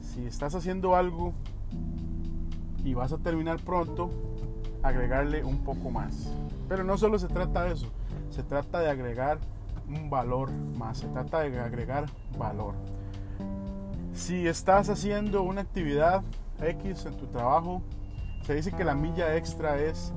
si 0.00 0.26
estás 0.26 0.56
haciendo 0.56 0.96
algo 0.96 1.32
y 2.84 2.94
vas 2.94 3.12
a 3.12 3.18
terminar 3.18 3.60
pronto, 3.60 4.10
agregarle 4.82 5.44
un 5.44 5.58
poco 5.58 5.92
más. 5.92 6.32
Pero 6.68 6.82
no 6.82 6.98
solo 6.98 7.20
se 7.20 7.28
trata 7.28 7.62
de 7.62 7.74
eso, 7.74 7.86
se 8.30 8.42
trata 8.42 8.80
de 8.80 8.90
agregar 8.90 9.38
un 9.88 10.10
valor 10.10 10.50
más, 10.50 10.98
se 10.98 11.06
trata 11.06 11.42
de 11.42 11.60
agregar 11.60 12.06
valor. 12.36 12.74
Si 14.14 14.48
estás 14.48 14.88
haciendo 14.88 15.42
una 15.42 15.60
actividad 15.60 16.24
X 16.60 17.06
en 17.06 17.16
tu 17.16 17.26
trabajo, 17.26 17.82
se 18.42 18.56
dice 18.56 18.72
que 18.72 18.82
la 18.82 18.96
milla 18.96 19.36
extra 19.36 19.78
es 19.78 20.12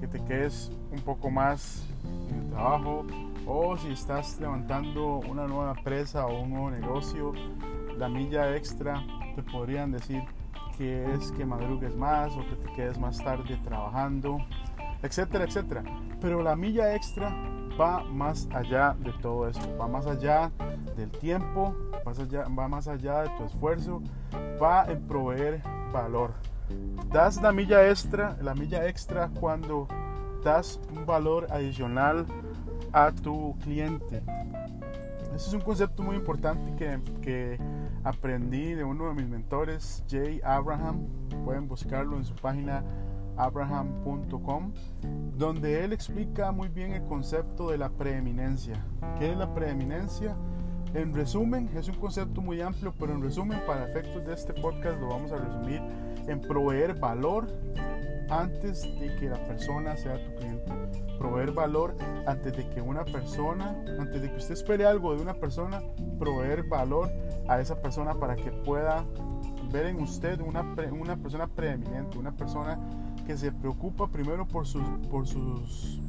que 0.00 0.06
te 0.06 0.24
quedes 0.24 0.72
un 0.90 1.00
poco 1.00 1.28
más 1.28 1.82
en 2.30 2.44
el 2.44 2.50
trabajo, 2.50 3.04
o 3.48 3.76
si 3.78 3.92
estás 3.92 4.38
levantando 4.38 5.20
una 5.20 5.46
nueva 5.46 5.72
empresa 5.76 6.26
o 6.26 6.42
un 6.42 6.50
nuevo 6.50 6.70
negocio, 6.70 7.32
la 7.96 8.08
milla 8.08 8.54
extra 8.54 9.02
te 9.34 9.42
podrían 9.42 9.90
decir 9.90 10.22
que 10.76 11.10
es 11.14 11.32
que 11.32 11.46
madrugues 11.46 11.96
más 11.96 12.36
o 12.36 12.40
que 12.40 12.56
te 12.56 12.72
quedes 12.74 12.98
más 12.98 13.18
tarde 13.18 13.58
trabajando, 13.64 14.38
etcétera, 15.02 15.44
etcétera. 15.44 15.82
Pero 16.20 16.42
la 16.42 16.54
milla 16.54 16.94
extra 16.94 17.34
va 17.80 18.04
más 18.04 18.46
allá 18.52 18.94
de 19.00 19.12
todo 19.14 19.48
eso, 19.48 19.60
va 19.80 19.88
más 19.88 20.06
allá 20.06 20.52
del 20.94 21.10
tiempo, 21.10 21.74
va 22.06 22.68
más 22.68 22.86
allá 22.86 23.22
de 23.22 23.30
tu 23.30 23.44
esfuerzo, 23.44 24.02
va 24.62 24.84
en 24.84 25.00
proveer 25.06 25.62
valor. 25.90 26.34
Das 27.10 27.40
la 27.40 27.50
milla 27.50 27.88
extra, 27.88 28.36
la 28.42 28.54
milla 28.54 28.86
extra 28.86 29.30
cuando 29.40 29.88
das 30.44 30.78
un 30.94 31.06
valor 31.06 31.46
adicional 31.50 32.26
a 32.92 33.12
tu 33.12 33.56
cliente. 33.62 34.22
Ese 35.34 35.48
es 35.48 35.54
un 35.54 35.60
concepto 35.60 36.02
muy 36.02 36.16
importante 36.16 36.74
que, 36.76 37.00
que, 37.20 37.58
aprendí 38.04 38.74
de 38.74 38.84
uno 38.84 39.08
de 39.08 39.14
mis 39.14 39.28
mentores, 39.28 40.04
Jay 40.08 40.40
Abraham. 40.42 41.06
Pueden 41.44 41.68
buscarlo 41.68 42.16
en 42.16 42.24
su 42.24 42.34
página 42.34 42.82
abraham.com, 43.36 44.72
donde 45.36 45.84
él 45.84 45.92
explica 45.92 46.50
muy 46.50 46.68
bien 46.68 46.92
el 46.92 47.04
concepto 47.04 47.70
de 47.70 47.78
la 47.78 47.88
preeminencia. 47.90 48.84
¿Qué 49.18 49.30
es 49.30 49.36
la 49.36 49.52
preeminencia? 49.54 50.36
En 50.94 51.14
resumen, 51.14 51.68
es 51.76 51.88
un 51.88 51.96
concepto 51.96 52.40
muy 52.40 52.60
amplio, 52.60 52.94
pero 52.98 53.12
en 53.12 53.22
resumen, 53.22 53.60
para 53.66 53.86
efectos 53.86 54.26
de 54.26 54.34
este 54.34 54.54
podcast, 54.54 54.98
lo 55.00 55.08
vamos 55.08 55.30
a 55.32 55.36
resumir 55.36 55.82
en 56.26 56.40
proveer 56.40 56.98
valor 56.98 57.46
antes 58.30 58.82
de 58.82 59.14
que 59.16 59.28
la 59.28 59.42
persona 59.46 59.96
sea 59.96 60.22
tu 60.24 60.34
cliente. 60.36 60.87
Proveer 61.18 61.52
valor 61.52 61.96
antes 62.26 62.56
de 62.56 62.68
que 62.70 62.80
una 62.80 63.04
persona, 63.04 63.76
antes 63.98 64.22
de 64.22 64.30
que 64.30 64.36
usted 64.36 64.54
espere 64.54 64.86
algo 64.86 65.14
de 65.14 65.22
una 65.22 65.34
persona, 65.34 65.82
proveer 66.18 66.68
valor 66.68 67.10
a 67.48 67.60
esa 67.60 67.80
persona 67.80 68.14
para 68.14 68.36
que 68.36 68.50
pueda 68.52 69.04
ver 69.72 69.86
en 69.86 70.00
usted 70.00 70.40
una, 70.40 70.62
una 70.92 71.16
persona 71.16 71.46
preeminente, 71.46 72.18
una 72.18 72.32
persona 72.32 72.78
que 73.26 73.36
se 73.36 73.52
preocupa 73.52 74.08
primero 74.08 74.46
por 74.46 74.66
sus, 74.66 74.82
por 75.10 75.26
sus, 75.26 76.00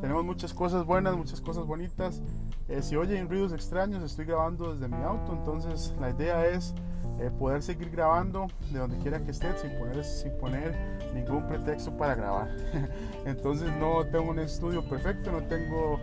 Tenemos 0.00 0.24
muchas 0.24 0.52
cosas 0.52 0.84
buenas, 0.84 1.16
muchas 1.16 1.40
cosas 1.40 1.64
bonitas. 1.66 2.20
Eh, 2.68 2.82
si 2.82 2.96
oyen 2.96 3.28
ruidos 3.28 3.52
extraños, 3.52 4.02
estoy 4.02 4.24
grabando 4.24 4.74
desde 4.74 4.88
mi 4.88 5.00
auto, 5.04 5.32
entonces 5.32 5.94
la 6.00 6.10
idea 6.10 6.44
es 6.46 6.74
eh, 7.20 7.30
poder 7.38 7.62
seguir 7.62 7.90
grabando 7.90 8.48
de 8.72 8.80
donde 8.80 8.98
quiera 8.98 9.20
que 9.20 9.30
esté 9.30 9.56
sin 9.58 9.78
poner, 9.78 10.04
sin 10.04 10.32
poner 10.38 10.74
ningún 11.14 11.46
pretexto 11.46 11.96
para 11.96 12.16
grabar. 12.16 12.48
entonces 13.24 13.70
no 13.78 14.04
tengo 14.06 14.30
un 14.30 14.40
estudio 14.40 14.82
perfecto, 14.88 15.30
no 15.30 15.44
tengo... 15.44 16.00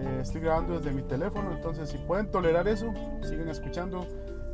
Eh, 0.00 0.18
estoy 0.22 0.40
grabando 0.40 0.78
desde 0.78 0.92
mi 0.92 1.02
teléfono, 1.02 1.52
entonces 1.52 1.88
si 1.88 1.98
pueden 1.98 2.30
tolerar 2.30 2.66
eso, 2.68 2.92
sigan 3.22 3.48
escuchando 3.48 4.06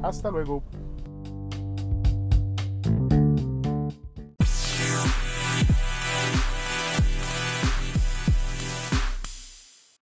Hasta 0.02 0.32
luego. 0.32 0.64